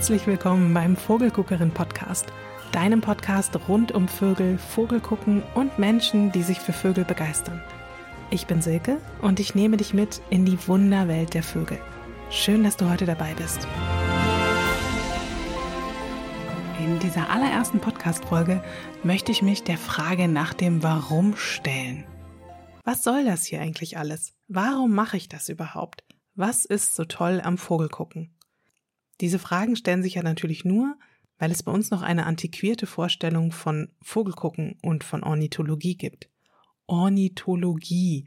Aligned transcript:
Herzlich 0.00 0.26
willkommen 0.26 0.72
beim 0.72 0.96
Vogelguckerin 0.96 1.72
Podcast, 1.72 2.32
deinem 2.72 3.02
Podcast 3.02 3.54
rund 3.68 3.92
um 3.92 4.08
Vögel, 4.08 4.56
Vogelgucken 4.56 5.42
und 5.54 5.78
Menschen, 5.78 6.32
die 6.32 6.42
sich 6.42 6.58
für 6.58 6.72
Vögel 6.72 7.04
begeistern. 7.04 7.62
Ich 8.30 8.46
bin 8.46 8.62
Silke 8.62 8.96
und 9.20 9.40
ich 9.40 9.54
nehme 9.54 9.76
dich 9.76 9.92
mit 9.92 10.22
in 10.30 10.46
die 10.46 10.56
Wunderwelt 10.66 11.34
der 11.34 11.42
Vögel. 11.42 11.78
Schön, 12.30 12.64
dass 12.64 12.78
du 12.78 12.88
heute 12.88 13.04
dabei 13.04 13.34
bist. 13.34 13.68
In 16.78 16.98
dieser 17.00 17.28
allerersten 17.28 17.80
Podcast-Folge 17.80 18.64
möchte 19.02 19.32
ich 19.32 19.42
mich 19.42 19.64
der 19.64 19.76
Frage 19.76 20.28
nach 20.28 20.54
dem 20.54 20.82
Warum 20.82 21.36
stellen. 21.36 22.06
Was 22.84 23.02
soll 23.02 23.26
das 23.26 23.44
hier 23.44 23.60
eigentlich 23.60 23.98
alles? 23.98 24.32
Warum 24.48 24.94
mache 24.94 25.18
ich 25.18 25.28
das 25.28 25.50
überhaupt? 25.50 26.04
Was 26.34 26.64
ist 26.64 26.96
so 26.96 27.04
toll 27.04 27.42
am 27.44 27.58
Vogelgucken? 27.58 28.34
Diese 29.20 29.38
Fragen 29.38 29.76
stellen 29.76 30.02
sich 30.02 30.14
ja 30.14 30.22
natürlich 30.22 30.64
nur, 30.64 30.96
weil 31.38 31.50
es 31.50 31.62
bei 31.62 31.72
uns 31.72 31.90
noch 31.90 32.02
eine 32.02 32.26
antiquierte 32.26 32.86
Vorstellung 32.86 33.52
von 33.52 33.88
Vogelgucken 34.02 34.76
und 34.82 35.04
von 35.04 35.22
Ornithologie 35.22 35.96
gibt. 35.96 36.28
Ornithologie. 36.86 38.26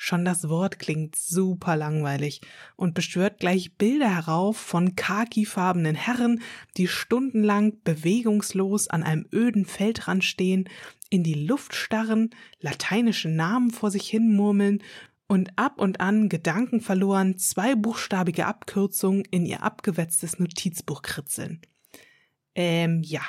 Schon 0.00 0.24
das 0.24 0.48
Wort 0.48 0.78
klingt 0.78 1.16
super 1.16 1.76
langweilig 1.76 2.40
und 2.76 2.94
beschwört 2.94 3.40
gleich 3.40 3.76
Bilder 3.76 4.08
herauf 4.14 4.56
von 4.56 4.94
khakifarbenen 4.94 5.96
Herren, 5.96 6.40
die 6.76 6.86
stundenlang 6.86 7.82
bewegungslos 7.82 8.86
an 8.86 9.02
einem 9.02 9.26
öden 9.32 9.64
Feldrand 9.64 10.22
stehen, 10.22 10.68
in 11.10 11.24
die 11.24 11.34
Luft 11.34 11.74
starren, 11.74 12.30
lateinische 12.60 13.28
Namen 13.28 13.70
vor 13.70 13.90
sich 13.90 14.08
hin 14.08 14.36
murmeln 14.36 14.84
und 15.28 15.56
ab 15.56 15.78
und 15.78 16.00
an 16.00 16.28
Gedanken 16.28 16.80
verloren 16.80 17.36
zweibuchstabige 17.36 18.46
Abkürzungen 18.46 19.24
in 19.30 19.46
ihr 19.46 19.62
abgewetztes 19.62 20.38
Notizbuch 20.38 21.02
kritzeln. 21.02 21.60
Ähm, 22.54 23.02
ja. 23.04 23.22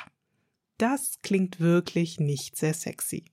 Das 0.78 1.18
klingt 1.22 1.60
wirklich 1.60 2.18
nicht 2.18 2.56
sehr 2.56 2.72
sexy. 2.72 3.26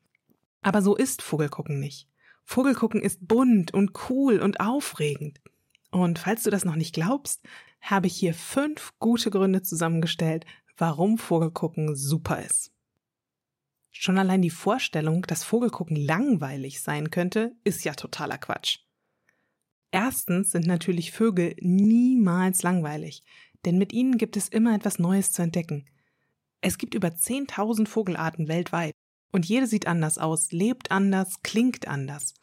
Aber 0.61 0.81
so 0.81 0.97
ist 0.97 1.21
Vogelgucken 1.21 1.79
nicht. 1.79 2.09
Vogelgucken 2.43 3.01
ist 3.01 3.25
bunt 3.25 3.73
und 3.73 3.91
cool 4.09 4.39
und 4.39 4.59
aufregend. 4.59 5.39
Und 5.89 6.19
falls 6.19 6.43
du 6.43 6.49
das 6.49 6.65
noch 6.65 6.75
nicht 6.75 6.93
glaubst, 6.93 7.41
habe 7.79 8.07
ich 8.07 8.17
hier 8.17 8.33
fünf 8.33 8.93
gute 8.99 9.31
Gründe 9.31 9.61
zusammengestellt, 9.61 10.45
warum 10.75 11.17
Vogelgucken 11.17 11.95
super 11.95 12.43
ist. 12.43 12.73
Schon 14.07 14.19
allein 14.19 14.41
die 14.41 14.49
Vorstellung, 14.49 15.23
dass 15.23 15.43
Vogelgucken 15.43 15.97
langweilig 15.97 16.79
sein 16.79 17.11
könnte, 17.11 17.57
ist 17.65 17.83
ja 17.83 17.93
totaler 17.93 18.37
Quatsch. 18.37 18.77
Erstens 19.91 20.51
sind 20.51 20.65
natürlich 20.65 21.11
Vögel 21.11 21.57
niemals 21.59 22.63
langweilig, 22.63 23.21
denn 23.65 23.77
mit 23.77 23.91
ihnen 23.91 24.17
gibt 24.17 24.37
es 24.37 24.47
immer 24.47 24.73
etwas 24.73 24.97
Neues 24.97 25.33
zu 25.33 25.41
entdecken. 25.41 25.89
Es 26.61 26.77
gibt 26.77 26.93
über 26.93 27.09
10.000 27.09 27.85
Vogelarten 27.85 28.47
weltweit 28.47 28.93
und 29.33 29.45
jede 29.45 29.67
sieht 29.67 29.87
anders 29.87 30.17
aus, 30.17 30.53
lebt 30.53 30.89
anders, 30.89 31.41
klingt 31.43 31.89
anders. 31.89 32.33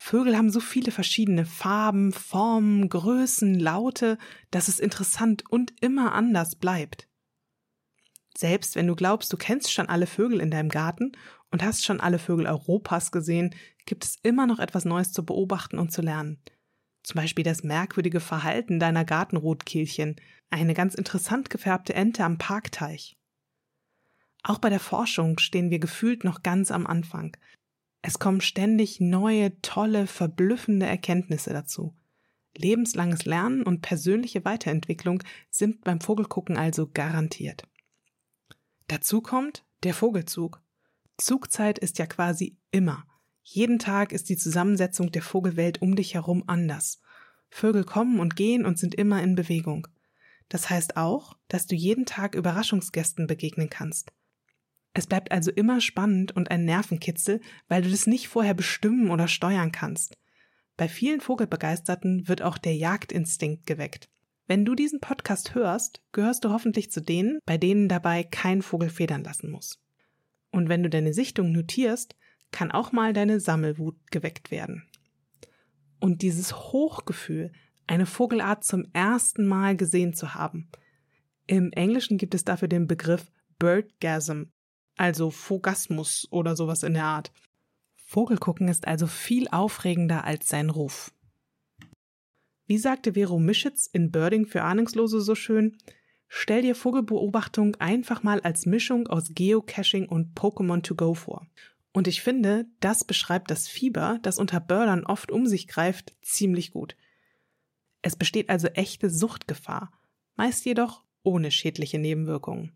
Vögel 0.00 0.36
haben 0.36 0.50
so 0.50 0.58
viele 0.58 0.90
verschiedene 0.90 1.46
Farben, 1.46 2.10
Formen, 2.10 2.88
Größen, 2.88 3.60
Laute, 3.60 4.18
dass 4.50 4.66
es 4.66 4.80
interessant 4.80 5.44
und 5.48 5.72
immer 5.80 6.14
anders 6.14 6.56
bleibt. 6.56 7.06
Selbst 8.42 8.74
wenn 8.74 8.88
du 8.88 8.96
glaubst, 8.96 9.32
du 9.32 9.36
kennst 9.36 9.72
schon 9.72 9.88
alle 9.88 10.08
Vögel 10.08 10.40
in 10.40 10.50
deinem 10.50 10.68
Garten 10.68 11.12
und 11.52 11.62
hast 11.62 11.84
schon 11.84 12.00
alle 12.00 12.18
Vögel 12.18 12.48
Europas 12.48 13.12
gesehen, 13.12 13.54
gibt 13.86 14.02
es 14.02 14.16
immer 14.24 14.48
noch 14.48 14.58
etwas 14.58 14.84
Neues 14.84 15.12
zu 15.12 15.24
beobachten 15.24 15.78
und 15.78 15.92
zu 15.92 16.02
lernen. 16.02 16.42
Zum 17.04 17.20
Beispiel 17.20 17.44
das 17.44 17.62
merkwürdige 17.62 18.18
Verhalten 18.18 18.80
deiner 18.80 19.04
Gartenrotkehlchen, 19.04 20.16
eine 20.50 20.74
ganz 20.74 20.96
interessant 20.96 21.50
gefärbte 21.50 21.94
Ente 21.94 22.24
am 22.24 22.36
Parkteich. 22.36 23.16
Auch 24.42 24.58
bei 24.58 24.70
der 24.70 24.80
Forschung 24.80 25.38
stehen 25.38 25.70
wir 25.70 25.78
gefühlt 25.78 26.24
noch 26.24 26.42
ganz 26.42 26.72
am 26.72 26.84
Anfang. 26.84 27.36
Es 28.02 28.18
kommen 28.18 28.40
ständig 28.40 28.98
neue, 28.98 29.60
tolle, 29.62 30.08
verblüffende 30.08 30.86
Erkenntnisse 30.86 31.52
dazu. 31.52 31.94
Lebenslanges 32.56 33.24
Lernen 33.24 33.62
und 33.62 33.82
persönliche 33.82 34.44
Weiterentwicklung 34.44 35.22
sind 35.48 35.84
beim 35.84 36.00
Vogelgucken 36.00 36.56
also 36.56 36.90
garantiert. 36.92 37.68
Dazu 38.88 39.20
kommt 39.20 39.64
der 39.82 39.94
Vogelzug. 39.94 40.62
Zugzeit 41.16 41.78
ist 41.78 41.98
ja 41.98 42.06
quasi 42.06 42.56
immer. 42.70 43.04
Jeden 43.42 43.78
Tag 43.78 44.12
ist 44.12 44.28
die 44.28 44.36
Zusammensetzung 44.36 45.10
der 45.10 45.22
Vogelwelt 45.22 45.82
um 45.82 45.96
dich 45.96 46.14
herum 46.14 46.44
anders. 46.46 47.00
Vögel 47.50 47.84
kommen 47.84 48.20
und 48.20 48.36
gehen 48.36 48.64
und 48.64 48.78
sind 48.78 48.94
immer 48.94 49.22
in 49.22 49.34
Bewegung. 49.34 49.88
Das 50.48 50.70
heißt 50.70 50.96
auch, 50.96 51.36
dass 51.48 51.66
du 51.66 51.74
jeden 51.74 52.06
Tag 52.06 52.34
Überraschungsgästen 52.34 53.26
begegnen 53.26 53.70
kannst. 53.70 54.12
Es 54.94 55.06
bleibt 55.06 55.32
also 55.32 55.50
immer 55.50 55.80
spannend 55.80 56.32
und 56.32 56.50
ein 56.50 56.64
Nervenkitzel, 56.64 57.40
weil 57.68 57.82
du 57.82 57.90
das 57.90 58.06
nicht 58.06 58.28
vorher 58.28 58.54
bestimmen 58.54 59.10
oder 59.10 59.28
steuern 59.28 59.72
kannst. 59.72 60.18
Bei 60.76 60.88
vielen 60.88 61.20
Vogelbegeisterten 61.20 62.28
wird 62.28 62.42
auch 62.42 62.58
der 62.58 62.74
Jagdinstinkt 62.76 63.66
geweckt. 63.66 64.10
Wenn 64.46 64.64
du 64.64 64.74
diesen 64.74 65.00
Podcast 65.00 65.54
hörst, 65.54 66.02
gehörst 66.12 66.44
du 66.44 66.50
hoffentlich 66.50 66.90
zu 66.90 67.00
denen, 67.00 67.38
bei 67.46 67.58
denen 67.58 67.88
dabei 67.88 68.24
kein 68.24 68.62
Vogel 68.62 68.90
federn 68.90 69.22
lassen 69.24 69.50
muss. 69.50 69.80
Und 70.50 70.68
wenn 70.68 70.82
du 70.82 70.90
deine 70.90 71.14
Sichtung 71.14 71.52
notierst, 71.52 72.16
kann 72.50 72.70
auch 72.70 72.92
mal 72.92 73.12
deine 73.12 73.40
Sammelwut 73.40 73.96
geweckt 74.10 74.50
werden. 74.50 74.86
Und 76.00 76.22
dieses 76.22 76.56
Hochgefühl, 76.56 77.52
eine 77.86 78.06
Vogelart 78.06 78.64
zum 78.64 78.86
ersten 78.92 79.46
Mal 79.46 79.76
gesehen 79.76 80.14
zu 80.14 80.34
haben. 80.34 80.68
Im 81.46 81.72
Englischen 81.72 82.18
gibt 82.18 82.34
es 82.34 82.44
dafür 82.44 82.68
den 82.68 82.86
Begriff 82.86 83.30
Birdgasm, 83.58 84.44
also 84.96 85.32
Vogasmus 85.32 86.28
oder 86.30 86.56
sowas 86.56 86.82
in 86.82 86.94
der 86.94 87.04
Art. 87.04 87.32
Vogelgucken 87.96 88.68
ist 88.68 88.86
also 88.86 89.06
viel 89.06 89.48
aufregender 89.48 90.24
als 90.24 90.48
sein 90.48 90.68
Ruf. 90.68 91.12
Wie 92.66 92.78
sagte 92.78 93.14
Vero 93.14 93.38
Mischitz 93.38 93.86
in 93.86 94.10
Birding 94.10 94.46
für 94.46 94.62
Ahnungslose 94.62 95.20
so 95.20 95.34
schön, 95.34 95.76
stell 96.28 96.62
dir 96.62 96.74
Vogelbeobachtung 96.74 97.76
einfach 97.76 98.22
mal 98.22 98.40
als 98.40 98.66
Mischung 98.66 99.08
aus 99.08 99.30
Geocaching 99.34 100.08
und 100.08 100.38
Pokémon 100.38 100.82
to 100.82 100.94
go 100.94 101.14
vor. 101.14 101.46
Und 101.92 102.08
ich 102.08 102.22
finde, 102.22 102.66
das 102.80 103.04
beschreibt 103.04 103.50
das 103.50 103.68
Fieber, 103.68 104.18
das 104.22 104.38
unter 104.38 104.60
Birdern 104.60 105.04
oft 105.04 105.30
um 105.30 105.46
sich 105.46 105.68
greift, 105.68 106.14
ziemlich 106.22 106.70
gut. 106.70 106.96
Es 108.00 108.16
besteht 108.16 108.48
also 108.48 108.68
echte 108.68 109.10
Suchtgefahr, 109.10 109.92
meist 110.34 110.64
jedoch 110.64 111.04
ohne 111.22 111.50
schädliche 111.50 111.98
Nebenwirkungen. 111.98 112.72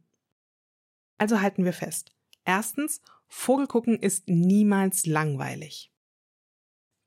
Also 1.19 1.41
halten 1.41 1.65
wir 1.65 1.73
fest. 1.73 2.13
Erstens, 2.45 3.01
Vogelgucken 3.27 3.99
ist 3.99 4.29
niemals 4.29 5.07
langweilig. 5.07 5.91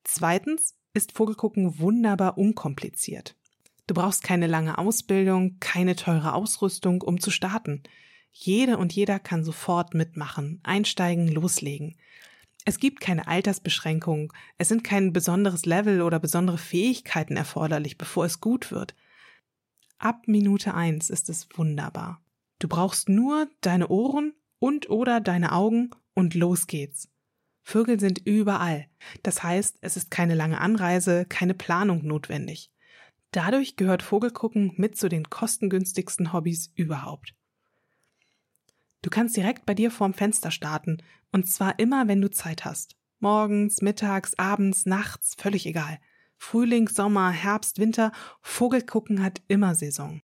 Zweitens, 0.04 0.76
ist 0.94 1.12
Vogelgucken 1.14 1.80
wunderbar 1.80 2.38
unkompliziert. 2.38 3.36
Du 3.88 3.94
brauchst 3.94 4.24
keine 4.24 4.48
lange 4.48 4.78
Ausbildung, 4.78 5.58
keine 5.60 5.96
teure 5.96 6.34
Ausrüstung, 6.34 7.02
um 7.02 7.20
zu 7.20 7.32
starten. 7.32 7.82
Jede 8.32 8.78
und 8.78 8.94
jeder 8.94 9.20
kann 9.20 9.44
sofort 9.44 9.94
mitmachen, 9.94 10.60
einsteigen, 10.64 11.28
loslegen. 11.28 11.96
Es 12.66 12.80
gibt 12.80 13.00
keine 13.00 13.28
Altersbeschränkung, 13.28 14.32
es 14.58 14.68
sind 14.68 14.84
kein 14.84 15.12
besonderes 15.12 15.66
Level 15.66 16.02
oder 16.02 16.20
besondere 16.20 16.58
Fähigkeiten 16.58 17.36
erforderlich, 17.36 17.98
bevor 17.98 18.26
es 18.26 18.42
gut 18.42 18.72
wird. 18.72 18.96
Ab 19.98 20.28
Minute 20.28 20.76
eins 20.76 21.10
ist 21.10 21.30
es 21.30 21.48
wunderbar. 21.56 22.22
Du 22.60 22.68
brauchst 22.68 23.10
nur 23.10 23.50
deine 23.62 23.88
Ohren 23.88 24.34
und 24.60 24.90
oder 24.90 25.20
deine 25.20 25.54
Augen 25.54 25.90
und 26.14 26.36
los 26.36 26.68
geht's. 26.68 27.10
Vögel 27.70 28.00
sind 28.00 28.26
überall. 28.26 28.88
Das 29.22 29.44
heißt, 29.44 29.78
es 29.82 29.96
ist 29.96 30.10
keine 30.10 30.34
lange 30.34 30.60
Anreise, 30.60 31.26
keine 31.26 31.54
Planung 31.54 32.04
notwendig. 32.04 32.72
Dadurch 33.30 33.76
gehört 33.76 34.02
Vogelgucken 34.02 34.74
mit 34.78 34.98
zu 34.98 35.08
den 35.08 35.30
kostengünstigsten 35.30 36.34
Hobbys 36.34 36.72
überhaupt. 36.74 37.36
Du 39.04 39.12
kannst 39.12 39.38
direkt 39.38 39.68
bei 39.68 39.76
dir 39.76 39.92
vorm 39.92 40.16
Fenster 40.16 40.50
starten, 40.50 40.98
und 41.32 41.48
zwar 41.48 41.78
immer, 41.78 42.08
wenn 42.08 42.22
du 42.22 42.32
Zeit 42.32 42.66
hast. 42.66 42.98
Morgens, 43.20 43.84
mittags, 43.84 44.34
abends, 44.40 44.88
nachts, 44.88 45.36
völlig 45.38 45.68
egal. 45.68 46.00
Frühling, 46.38 46.90
Sommer, 46.90 47.30
Herbst, 47.30 47.78
Winter, 47.78 48.12
Vogelgucken 48.42 49.22
hat 49.22 49.44
immer 49.48 49.76
Saison. 49.76 50.24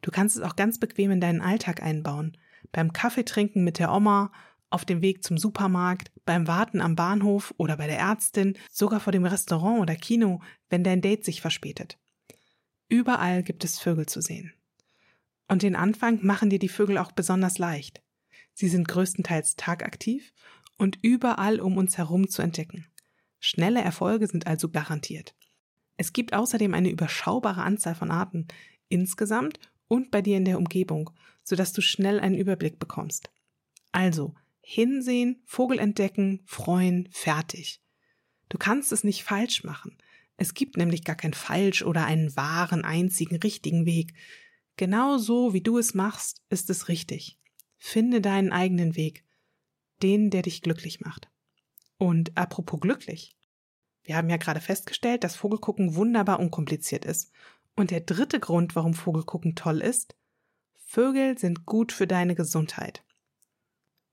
Du 0.00 0.10
kannst 0.10 0.36
es 0.36 0.42
auch 0.42 0.56
ganz 0.56 0.80
bequem 0.80 1.10
in 1.10 1.20
deinen 1.20 1.42
Alltag 1.42 1.82
einbauen. 1.82 2.38
Beim 2.72 2.94
Kaffeetrinken 2.94 3.62
mit 3.62 3.78
der 3.78 3.92
Oma 3.92 4.32
auf 4.70 4.84
dem 4.84 5.02
Weg 5.02 5.24
zum 5.24 5.38
Supermarkt, 5.38 6.10
beim 6.24 6.46
Warten 6.46 6.80
am 6.80 6.94
Bahnhof 6.94 7.54
oder 7.56 7.76
bei 7.76 7.86
der 7.86 7.98
Ärztin, 7.98 8.56
sogar 8.70 9.00
vor 9.00 9.12
dem 9.12 9.24
Restaurant 9.24 9.80
oder 9.80 9.96
Kino, 9.96 10.40
wenn 10.68 10.84
dein 10.84 11.00
Date 11.00 11.24
sich 11.24 11.40
verspätet. 11.40 11.98
Überall 12.88 13.42
gibt 13.42 13.64
es 13.64 13.78
Vögel 13.78 14.06
zu 14.06 14.20
sehen. 14.20 14.52
Und 15.46 15.62
den 15.62 15.76
Anfang 15.76 16.24
machen 16.24 16.50
dir 16.50 16.58
die 16.58 16.68
Vögel 16.68 16.98
auch 16.98 17.12
besonders 17.12 17.58
leicht. 17.58 18.02
Sie 18.52 18.68
sind 18.68 18.88
größtenteils 18.88 19.56
tagaktiv 19.56 20.32
und 20.76 20.98
überall 21.02 21.60
um 21.60 21.76
uns 21.76 21.96
herum 21.96 22.28
zu 22.28 22.42
entdecken. 22.42 22.86
Schnelle 23.40 23.82
Erfolge 23.82 24.26
sind 24.26 24.46
also 24.46 24.68
garantiert. 24.68 25.34
Es 25.96 26.12
gibt 26.12 26.32
außerdem 26.32 26.74
eine 26.74 26.90
überschaubare 26.90 27.62
Anzahl 27.62 27.94
von 27.94 28.10
Arten. 28.10 28.46
insgesamt 28.90 29.58
und 29.86 30.10
bei 30.10 30.22
dir 30.22 30.38
in 30.38 30.46
der 30.46 30.58
Umgebung, 30.58 31.10
sodass 31.44 31.72
du 31.72 31.82
schnell 31.82 32.20
einen 32.20 32.34
Überblick 32.34 32.78
bekommst. 32.78 33.30
Also, 33.92 34.34
hinsehen, 34.70 35.40
Vogel 35.46 35.78
entdecken, 35.78 36.42
freuen, 36.44 37.08
fertig. 37.10 37.80
Du 38.50 38.58
kannst 38.58 38.92
es 38.92 39.02
nicht 39.02 39.24
falsch 39.24 39.64
machen. 39.64 39.96
Es 40.36 40.52
gibt 40.52 40.76
nämlich 40.76 41.04
gar 41.04 41.16
kein 41.16 41.32
falsch 41.32 41.80
oder 41.80 42.04
einen 42.04 42.36
wahren, 42.36 42.84
einzigen, 42.84 43.36
richtigen 43.36 43.86
Weg. 43.86 44.12
Genau 44.76 45.16
so, 45.16 45.54
wie 45.54 45.62
du 45.62 45.78
es 45.78 45.94
machst, 45.94 46.42
ist 46.50 46.68
es 46.68 46.88
richtig. 46.88 47.38
Finde 47.78 48.20
deinen 48.20 48.52
eigenen 48.52 48.94
Weg. 48.94 49.24
Den, 50.02 50.28
der 50.28 50.42
dich 50.42 50.60
glücklich 50.60 51.00
macht. 51.00 51.30
Und 51.96 52.36
apropos 52.36 52.78
glücklich. 52.78 53.38
Wir 54.02 54.16
haben 54.16 54.28
ja 54.28 54.36
gerade 54.36 54.60
festgestellt, 54.60 55.24
dass 55.24 55.34
Vogelgucken 55.34 55.94
wunderbar 55.94 56.40
unkompliziert 56.40 57.06
ist. 57.06 57.32
Und 57.74 57.90
der 57.90 58.00
dritte 58.00 58.38
Grund, 58.38 58.76
warum 58.76 58.92
Vogelgucken 58.92 59.54
toll 59.54 59.80
ist, 59.80 60.14
Vögel 60.84 61.38
sind 61.38 61.64
gut 61.64 61.90
für 61.90 62.06
deine 62.06 62.34
Gesundheit. 62.34 63.02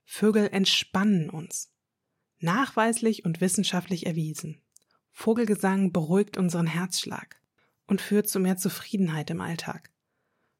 Vögel 0.06 0.48
entspannen 0.52 1.30
uns. 1.30 1.74
Nachweislich 2.40 3.26
und 3.26 3.42
wissenschaftlich 3.42 4.06
erwiesen. 4.06 4.62
Vogelgesang 5.12 5.92
beruhigt 5.92 6.38
unseren 6.38 6.68
Herzschlag 6.68 7.42
und 7.88 8.02
führt 8.02 8.30
zu 8.30 8.40
mehr 8.40 8.58
Zufriedenheit 8.58 9.30
im 9.30 9.42
Alltag. 9.42 9.92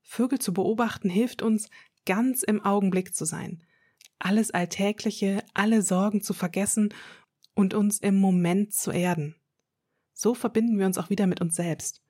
Vögel 0.02 0.40
zu 0.40 0.54
beobachten 0.54 1.10
hilft 1.10 1.42
uns, 1.42 1.70
ganz 2.06 2.44
im 2.44 2.64
Augenblick 2.64 3.16
zu 3.16 3.26
sein, 3.26 3.64
alles 4.20 4.52
Alltägliche, 4.52 5.44
alle 5.54 5.82
Sorgen 5.82 6.22
zu 6.22 6.34
vergessen 6.34 6.94
und 7.54 7.74
uns 7.74 8.00
im 8.00 8.16
Moment 8.16 8.74
zu 8.74 8.92
erden. 8.92 9.36
So 10.14 10.34
verbinden 10.34 10.78
wir 10.78 10.86
uns 10.86 10.98
auch 10.98 11.10
wieder 11.10 11.28
mit 11.28 11.42
uns 11.42 11.56
selbst 11.56 12.02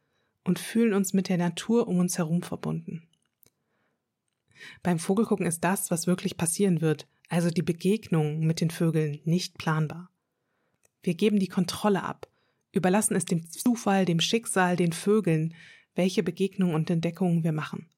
und 0.44 0.60
fühlen 0.60 0.94
uns 0.94 1.14
mit 1.14 1.30
der 1.30 1.38
Natur 1.38 1.88
um 1.88 2.00
uns 2.00 2.18
herum 2.18 2.44
verbunden. 2.44 3.08
Beim 4.84 5.00
Vogelgucken 5.00 5.46
ist 5.46 5.64
das, 5.64 5.92
was 5.92 6.08
wirklich 6.08 6.38
passieren 6.38 6.82
wird, 6.82 7.08
also 7.30 7.50
die 7.50 7.62
Begegnung 7.62 8.40
mit 8.40 8.62
den 8.62 8.70
Vögeln, 8.70 9.20
nicht 9.26 9.58
planbar. 9.58 10.10
Wir 11.04 11.16
geben 11.16 11.40
die 11.40 11.48
Kontrolle 11.48 12.04
ab, 12.04 12.28
überlassen 12.72 13.16
es 13.16 13.26
dem 13.26 13.50
Zufall, 13.50 14.06
dem 14.06 14.20
Schicksal, 14.20 14.76
den 14.76 14.94
Vögeln, 14.94 15.54
welche 15.96 16.24
Begegnungen 16.24 16.76
und 16.76 16.90
Entdeckungen 16.90 17.44
wir 17.44 17.52
machen. 17.52 17.90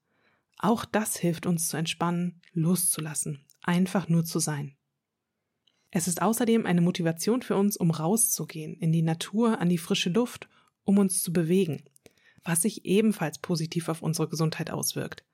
Auch 0.58 0.84
das 0.84 1.16
hilft 1.16 1.46
uns 1.46 1.68
zu 1.68 1.76
entspannen, 1.76 2.40
loszulassen, 2.52 3.44
einfach 3.62 4.08
nur 4.08 4.24
zu 4.24 4.38
sein. 4.38 4.76
Es 5.90 6.06
ist 6.06 6.20
außerdem 6.20 6.66
eine 6.66 6.80
Motivation 6.80 7.42
für 7.42 7.56
uns, 7.56 7.76
um 7.76 7.90
rauszugehen, 7.90 8.74
in 8.74 8.92
die 8.92 9.02
Natur, 9.02 9.60
an 9.60 9.68
die 9.68 9.78
frische 9.78 10.10
Luft, 10.10 10.48
um 10.84 10.98
uns 10.98 11.22
zu 11.22 11.32
bewegen, 11.32 11.82
was 12.44 12.62
sich 12.62 12.84
ebenfalls 12.84 13.38
positiv 13.38 13.88
auf 13.88 14.02
unsere 14.02 14.28
Gesundheit 14.28 14.70
auswirkt. 14.70 15.24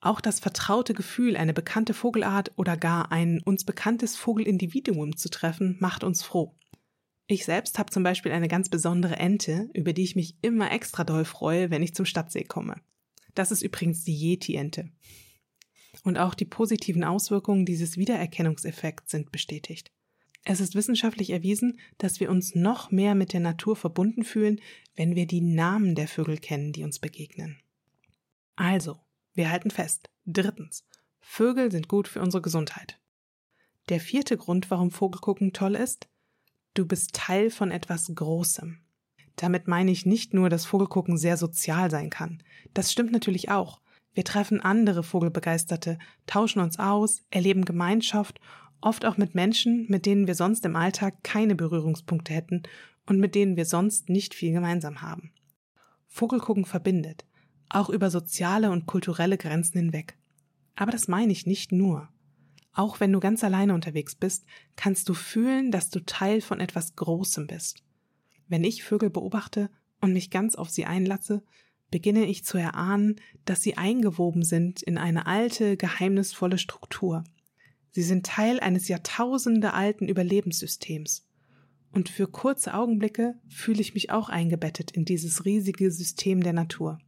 Auch 0.00 0.20
das 0.20 0.40
vertraute 0.40 0.94
Gefühl, 0.94 1.36
eine 1.36 1.52
bekannte 1.52 1.92
Vogelart 1.92 2.52
oder 2.56 2.76
gar 2.76 3.12
ein 3.12 3.42
uns 3.42 3.64
bekanntes 3.64 4.16
Vogelindividuum 4.16 5.16
zu 5.16 5.28
treffen, 5.28 5.76
macht 5.78 6.04
uns 6.04 6.22
froh. 6.22 6.54
Ich 7.26 7.44
selbst 7.44 7.78
habe 7.78 7.92
zum 7.92 8.02
Beispiel 8.02 8.32
eine 8.32 8.48
ganz 8.48 8.70
besondere 8.70 9.16
Ente, 9.16 9.68
über 9.74 9.92
die 9.92 10.02
ich 10.02 10.16
mich 10.16 10.36
immer 10.42 10.72
extra 10.72 11.04
doll 11.04 11.24
freue, 11.24 11.70
wenn 11.70 11.82
ich 11.82 11.94
zum 11.94 12.06
Stadtsee 12.06 12.44
komme. 12.44 12.76
Das 13.34 13.52
ist 13.52 13.62
übrigens 13.62 14.02
die 14.02 14.16
Yeti-Ente. 14.16 14.90
Und 16.02 16.18
auch 16.18 16.34
die 16.34 16.44
positiven 16.44 17.04
Auswirkungen 17.04 17.66
dieses 17.66 17.96
Wiedererkennungseffekts 17.96 19.10
sind 19.10 19.30
bestätigt. 19.30 19.92
Es 20.44 20.60
ist 20.60 20.74
wissenschaftlich 20.74 21.30
erwiesen, 21.30 21.78
dass 21.98 22.20
wir 22.20 22.30
uns 22.30 22.54
noch 22.54 22.90
mehr 22.90 23.14
mit 23.14 23.32
der 23.32 23.40
Natur 23.40 23.76
verbunden 23.76 24.24
fühlen, 24.24 24.60
wenn 24.96 25.14
wir 25.14 25.26
die 25.26 25.42
Namen 25.42 25.94
der 25.94 26.08
Vögel 26.08 26.38
kennen, 26.38 26.72
die 26.72 26.82
uns 26.82 26.98
begegnen. 26.98 27.60
Also, 28.56 28.98
wir 29.34 29.50
halten 29.50 29.70
fest. 29.70 30.10
Drittens. 30.26 30.84
Vögel 31.20 31.70
sind 31.70 31.88
gut 31.88 32.08
für 32.08 32.20
unsere 32.20 32.42
Gesundheit. 32.42 32.98
Der 33.88 34.00
vierte 34.00 34.36
Grund, 34.36 34.70
warum 34.70 34.90
Vogelgucken 34.90 35.52
toll 35.52 35.74
ist, 35.74 36.08
du 36.74 36.86
bist 36.86 37.14
Teil 37.14 37.50
von 37.50 37.70
etwas 37.70 38.10
Großem. 38.14 38.78
Damit 39.36 39.68
meine 39.68 39.90
ich 39.90 40.06
nicht 40.06 40.34
nur, 40.34 40.50
dass 40.50 40.66
Vogelgucken 40.66 41.16
sehr 41.16 41.36
sozial 41.36 41.90
sein 41.90 42.10
kann. 42.10 42.42
Das 42.74 42.92
stimmt 42.92 43.12
natürlich 43.12 43.50
auch. 43.50 43.80
Wir 44.12 44.24
treffen 44.24 44.60
andere 44.60 45.02
Vogelbegeisterte, 45.02 45.98
tauschen 46.26 46.60
uns 46.60 46.78
aus, 46.78 47.22
erleben 47.30 47.64
Gemeinschaft, 47.64 48.40
oft 48.80 49.04
auch 49.04 49.16
mit 49.16 49.34
Menschen, 49.34 49.86
mit 49.88 50.06
denen 50.06 50.26
wir 50.26 50.34
sonst 50.34 50.64
im 50.66 50.76
Alltag 50.76 51.22
keine 51.22 51.54
Berührungspunkte 51.54 52.32
hätten 52.32 52.64
und 53.06 53.18
mit 53.18 53.34
denen 53.34 53.56
wir 53.56 53.66
sonst 53.66 54.08
nicht 54.08 54.34
viel 54.34 54.52
gemeinsam 54.52 55.02
haben. 55.02 55.32
Vogelgucken 56.08 56.64
verbindet 56.64 57.24
auch 57.70 57.88
über 57.88 58.10
soziale 58.10 58.70
und 58.70 58.86
kulturelle 58.86 59.38
Grenzen 59.38 59.78
hinweg. 59.78 60.18
Aber 60.76 60.92
das 60.92 61.08
meine 61.08 61.32
ich 61.32 61.46
nicht 61.46 61.72
nur. 61.72 62.08
Auch 62.72 63.00
wenn 63.00 63.12
du 63.12 63.20
ganz 63.20 63.42
alleine 63.42 63.74
unterwegs 63.74 64.14
bist, 64.14 64.44
kannst 64.76 65.08
du 65.08 65.14
fühlen, 65.14 65.70
dass 65.70 65.90
du 65.90 66.00
Teil 66.00 66.40
von 66.40 66.60
etwas 66.60 66.94
Großem 66.96 67.46
bist. 67.46 67.82
Wenn 68.48 68.64
ich 68.64 68.82
Vögel 68.82 69.10
beobachte 69.10 69.70
und 70.00 70.12
mich 70.12 70.30
ganz 70.30 70.54
auf 70.54 70.70
sie 70.70 70.86
einlasse, 70.86 71.42
beginne 71.90 72.26
ich 72.26 72.44
zu 72.44 72.58
erahnen, 72.58 73.16
dass 73.44 73.62
sie 73.62 73.76
eingewoben 73.76 74.42
sind 74.42 74.82
in 74.82 74.98
eine 74.98 75.26
alte, 75.26 75.76
geheimnisvolle 75.76 76.58
Struktur. 76.58 77.24
Sie 77.92 78.02
sind 78.02 78.26
Teil 78.26 78.60
eines 78.60 78.86
Jahrtausende 78.88 79.74
alten 79.74 80.08
Überlebenssystems. 80.08 81.26
Und 81.92 82.08
für 82.08 82.28
kurze 82.28 82.74
Augenblicke 82.74 83.34
fühle 83.48 83.80
ich 83.80 83.94
mich 83.94 84.10
auch 84.10 84.28
eingebettet 84.28 84.92
in 84.92 85.04
dieses 85.04 85.44
riesige 85.44 85.90
System 85.90 86.42
der 86.42 86.52
Natur. 86.52 87.00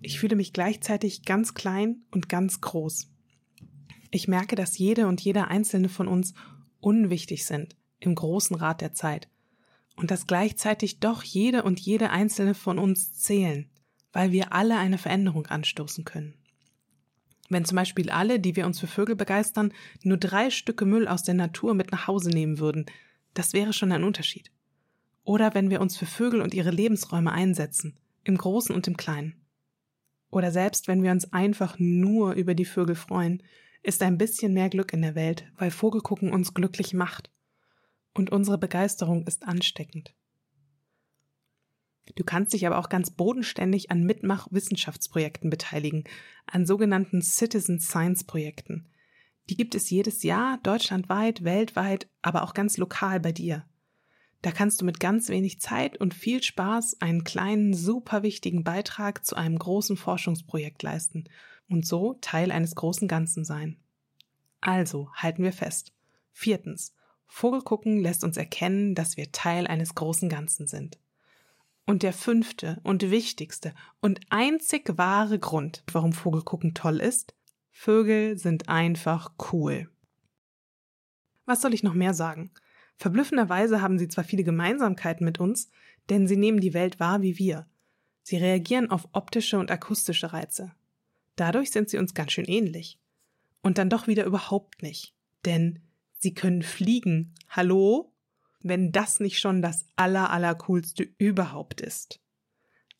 Ich 0.00 0.18
fühle 0.20 0.36
mich 0.36 0.52
gleichzeitig 0.52 1.24
ganz 1.24 1.54
klein 1.54 2.02
und 2.10 2.28
ganz 2.28 2.60
groß. 2.60 3.08
Ich 4.10 4.28
merke, 4.28 4.56
dass 4.56 4.78
jede 4.78 5.06
und 5.06 5.20
jeder 5.20 5.48
einzelne 5.48 5.88
von 5.88 6.08
uns 6.08 6.34
unwichtig 6.80 7.46
sind 7.46 7.76
im 7.98 8.14
großen 8.14 8.56
Rat 8.56 8.80
der 8.80 8.92
Zeit 8.92 9.28
und 9.96 10.10
dass 10.10 10.26
gleichzeitig 10.26 11.00
doch 11.00 11.22
jede 11.22 11.62
und 11.62 11.80
jede 11.80 12.10
einzelne 12.10 12.54
von 12.54 12.78
uns 12.78 13.14
zählen, 13.14 13.68
weil 14.12 14.32
wir 14.32 14.52
alle 14.52 14.76
eine 14.76 14.98
Veränderung 14.98 15.46
anstoßen 15.46 16.04
können. 16.04 16.34
Wenn 17.48 17.64
zum 17.64 17.76
Beispiel 17.76 18.10
alle, 18.10 18.40
die 18.40 18.56
wir 18.56 18.66
uns 18.66 18.80
für 18.80 18.86
Vögel 18.86 19.16
begeistern, 19.16 19.72
nur 20.02 20.16
drei 20.16 20.50
Stücke 20.50 20.84
Müll 20.84 21.08
aus 21.08 21.22
der 21.22 21.34
Natur 21.34 21.74
mit 21.74 21.92
nach 21.92 22.06
Hause 22.06 22.30
nehmen 22.30 22.58
würden, 22.58 22.86
das 23.34 23.52
wäre 23.52 23.72
schon 23.72 23.92
ein 23.92 24.04
Unterschied. 24.04 24.50
Oder 25.22 25.54
wenn 25.54 25.70
wir 25.70 25.80
uns 25.80 25.96
für 25.96 26.06
Vögel 26.06 26.40
und 26.40 26.54
ihre 26.54 26.70
Lebensräume 26.70 27.32
einsetzen, 27.32 27.96
im 28.24 28.36
Großen 28.36 28.74
und 28.74 28.86
im 28.88 28.96
Kleinen. 28.96 29.34
Oder 30.30 30.50
selbst 30.50 30.88
wenn 30.88 31.02
wir 31.02 31.12
uns 31.12 31.32
einfach 31.32 31.76
nur 31.78 32.32
über 32.34 32.54
die 32.54 32.64
Vögel 32.64 32.94
freuen, 32.94 33.42
ist 33.82 34.02
ein 34.02 34.18
bisschen 34.18 34.52
mehr 34.52 34.68
Glück 34.68 34.92
in 34.92 35.02
der 35.02 35.14
Welt, 35.14 35.50
weil 35.56 35.70
Vogelgucken 35.70 36.32
uns 36.32 36.54
glücklich 36.54 36.92
macht. 36.92 37.30
Und 38.14 38.30
unsere 38.30 38.58
Begeisterung 38.58 39.26
ist 39.26 39.46
ansteckend. 39.46 40.14
Du 42.14 42.24
kannst 42.24 42.52
dich 42.52 42.66
aber 42.66 42.78
auch 42.78 42.88
ganz 42.88 43.10
bodenständig 43.10 43.90
an 43.90 44.04
Mitmach-Wissenschaftsprojekten 44.04 45.50
beteiligen, 45.50 46.04
an 46.46 46.66
sogenannten 46.66 47.20
Citizen 47.20 47.80
Science 47.80 48.24
Projekten. 48.24 48.88
Die 49.48 49.56
gibt 49.56 49.74
es 49.74 49.90
jedes 49.90 50.22
Jahr, 50.22 50.58
deutschlandweit, 50.62 51.44
weltweit, 51.44 52.08
aber 52.22 52.42
auch 52.42 52.54
ganz 52.54 52.78
lokal 52.78 53.20
bei 53.20 53.32
dir. 53.32 53.64
Da 54.42 54.52
kannst 54.52 54.80
du 54.80 54.84
mit 54.84 55.00
ganz 55.00 55.28
wenig 55.28 55.60
Zeit 55.60 55.96
und 55.98 56.14
viel 56.14 56.42
Spaß 56.42 57.00
einen 57.00 57.24
kleinen, 57.24 57.74
super 57.74 58.22
wichtigen 58.22 58.64
Beitrag 58.64 59.24
zu 59.24 59.36
einem 59.36 59.58
großen 59.58 59.96
Forschungsprojekt 59.96 60.82
leisten 60.82 61.24
und 61.68 61.86
so 61.86 62.14
Teil 62.20 62.52
eines 62.52 62.74
großen 62.74 63.08
Ganzen 63.08 63.44
sein. 63.44 63.76
Also 64.60 65.10
halten 65.14 65.42
wir 65.42 65.52
fest. 65.52 65.92
Viertens. 66.32 66.94
Vogelgucken 67.26 67.98
lässt 68.00 68.24
uns 68.24 68.36
erkennen, 68.36 68.94
dass 68.94 69.16
wir 69.16 69.32
Teil 69.32 69.66
eines 69.66 69.94
großen 69.94 70.28
Ganzen 70.28 70.68
sind. 70.68 70.98
Und 71.84 72.02
der 72.02 72.12
fünfte 72.12 72.80
und 72.82 73.10
wichtigste 73.10 73.74
und 74.00 74.20
einzig 74.28 74.96
wahre 74.96 75.38
Grund, 75.38 75.82
warum 75.92 76.12
Vogelgucken 76.12 76.74
toll 76.74 77.00
ist, 77.00 77.34
Vögel 77.70 78.38
sind 78.38 78.68
einfach 78.68 79.32
cool. 79.52 79.88
Was 81.44 81.60
soll 81.60 81.74
ich 81.74 81.82
noch 81.82 81.94
mehr 81.94 82.14
sagen? 82.14 82.50
Verblüffenderweise 82.96 83.82
haben 83.82 83.98
sie 83.98 84.08
zwar 84.08 84.24
viele 84.24 84.44
Gemeinsamkeiten 84.44 85.24
mit 85.24 85.38
uns, 85.38 85.70
denn 86.08 86.26
sie 86.26 86.36
nehmen 86.36 86.60
die 86.60 86.74
Welt 86.74 86.98
wahr 86.98 87.22
wie 87.22 87.38
wir. 87.38 87.66
Sie 88.22 88.36
reagieren 88.36 88.90
auf 88.90 89.08
optische 89.12 89.58
und 89.58 89.70
akustische 89.70 90.32
Reize. 90.32 90.72
Dadurch 91.36 91.70
sind 91.70 91.90
sie 91.90 91.98
uns 91.98 92.14
ganz 92.14 92.32
schön 92.32 92.46
ähnlich. 92.46 92.98
Und 93.62 93.78
dann 93.78 93.90
doch 93.90 94.06
wieder 94.06 94.24
überhaupt 94.24 94.82
nicht. 94.82 95.14
Denn 95.44 95.80
sie 96.18 96.34
können 96.34 96.62
fliegen. 96.62 97.34
Hallo? 97.48 98.12
Wenn 98.62 98.90
das 98.90 99.20
nicht 99.20 99.38
schon 99.38 99.62
das 99.62 99.86
aller, 99.96 100.30
aller 100.30 100.54
coolste 100.54 101.08
überhaupt 101.18 101.80
ist. 101.80 102.20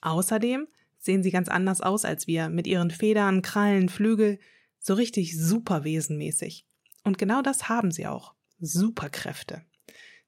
Außerdem 0.03 0.69
sehen 0.99 1.23
sie 1.23 1.31
ganz 1.31 1.49
anders 1.49 1.81
aus 1.81 2.05
als 2.05 2.27
wir, 2.27 2.49
mit 2.49 2.67
ihren 2.67 2.91
Federn, 2.91 3.43
Krallen, 3.43 3.89
Flügel, 3.89 4.39
so 4.79 4.95
richtig 4.95 5.37
superwesenmäßig. 5.37 6.67
Und 7.03 7.19
genau 7.19 7.43
das 7.43 7.69
haben 7.69 7.91
sie 7.91 8.07
auch. 8.07 8.35
Superkräfte. 8.61 9.63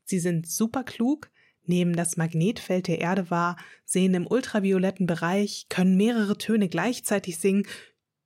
Sie 0.08 0.20
sind 0.20 0.48
super 0.48 0.84
klug, 0.84 1.30
nehmen 1.66 1.94
das 1.94 2.16
Magnetfeld 2.16 2.88
der 2.88 3.00
Erde 3.00 3.30
wahr, 3.30 3.58
sehen 3.84 4.14
im 4.14 4.26
ultravioletten 4.26 5.06
Bereich, 5.06 5.66
können 5.68 5.98
mehrere 5.98 6.38
Töne 6.38 6.68
gleichzeitig 6.70 7.38
singen, 7.38 7.66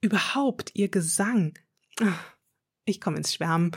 überhaupt 0.00 0.70
ihr 0.74 0.88
Gesang. 0.88 1.58
Ich 2.84 3.00
komme 3.00 3.16
ins 3.16 3.34
Schwärmen. 3.34 3.72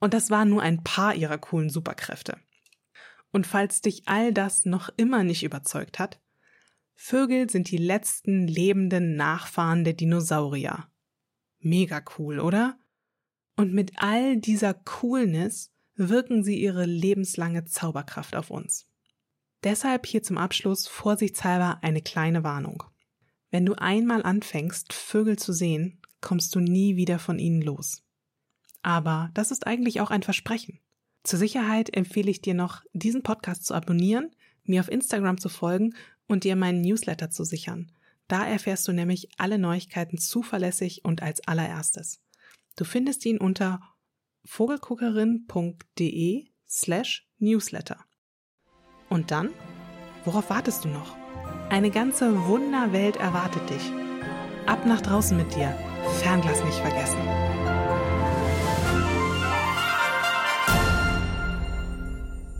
Und 0.00 0.14
das 0.14 0.30
waren 0.30 0.48
nur 0.48 0.62
ein 0.62 0.82
paar 0.82 1.14
ihrer 1.14 1.38
coolen 1.38 1.70
Superkräfte. 1.70 2.38
Und 3.30 3.46
falls 3.46 3.80
dich 3.80 4.02
all 4.06 4.32
das 4.32 4.64
noch 4.64 4.90
immer 4.96 5.22
nicht 5.22 5.44
überzeugt 5.44 6.00
hat, 6.00 6.20
Vögel 6.96 7.48
sind 7.50 7.70
die 7.70 7.78
letzten 7.78 8.48
lebenden 8.48 9.14
Nachfahren 9.14 9.84
der 9.84 9.94
Dinosaurier. 9.94 10.88
Mega 11.60 12.02
cool, 12.18 12.40
oder? 12.40 12.78
Und 13.56 13.72
mit 13.72 13.92
all 13.96 14.36
dieser 14.38 14.74
Coolness 14.74 15.72
wirken 15.96 16.44
sie 16.44 16.60
ihre 16.60 16.86
lebenslange 16.86 17.64
Zauberkraft 17.64 18.36
auf 18.36 18.50
uns. 18.50 18.86
Deshalb 19.62 20.06
hier 20.06 20.22
zum 20.22 20.38
Abschluss 20.38 20.86
vorsichtshalber 20.86 21.78
eine 21.82 22.02
kleine 22.02 22.44
Warnung. 22.44 22.82
Wenn 23.50 23.64
du 23.64 23.74
einmal 23.74 24.22
anfängst, 24.22 24.92
Vögel 24.92 25.38
zu 25.38 25.52
sehen, 25.52 26.02
kommst 26.20 26.54
du 26.54 26.60
nie 26.60 26.96
wieder 26.96 27.18
von 27.18 27.38
ihnen 27.38 27.62
los. 27.62 28.02
Aber 28.82 29.30
das 29.34 29.50
ist 29.50 29.66
eigentlich 29.66 30.00
auch 30.00 30.10
ein 30.10 30.22
Versprechen. 30.22 30.80
Zur 31.22 31.38
Sicherheit 31.38 31.94
empfehle 31.96 32.30
ich 32.30 32.42
dir 32.42 32.54
noch, 32.54 32.82
diesen 32.92 33.22
Podcast 33.22 33.64
zu 33.64 33.74
abonnieren, 33.74 34.34
mir 34.64 34.80
auf 34.80 34.90
Instagram 34.90 35.38
zu 35.38 35.48
folgen 35.48 35.94
und 36.26 36.44
dir 36.44 36.56
meinen 36.56 36.82
Newsletter 36.82 37.30
zu 37.30 37.44
sichern. 37.44 37.92
Da 38.28 38.46
erfährst 38.46 38.86
du 38.88 38.92
nämlich 38.92 39.28
alle 39.38 39.58
Neuigkeiten 39.58 40.18
zuverlässig 40.18 41.04
und 41.04 41.22
als 41.22 41.46
allererstes. 41.46 42.20
Du 42.76 42.84
findest 42.84 43.24
ihn 43.24 43.38
unter 43.38 43.80
vogelguckerin.de 44.44 46.46
slash 46.68 47.26
newsletter. 47.38 48.04
Und 49.08 49.30
dann? 49.30 49.50
Worauf 50.24 50.50
wartest 50.50 50.84
du 50.84 50.88
noch? 50.88 51.16
Eine 51.70 51.90
ganze 51.90 52.46
Wunderwelt 52.46 53.16
erwartet 53.16 53.70
dich. 53.70 53.92
Ab 54.66 54.86
nach 54.86 55.00
draußen 55.00 55.36
mit 55.36 55.54
dir. 55.54 55.76
Fernglas 56.20 56.62
nicht 56.64 56.78
vergessen. 56.78 57.43